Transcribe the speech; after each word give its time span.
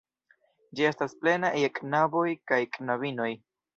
Ĝi 0.79 0.87
estas 0.91 1.13
plena 1.19 1.51
je 1.65 1.69
knaboj 1.81 2.27
kaj 2.53 2.61
knabinoj. 2.79 3.29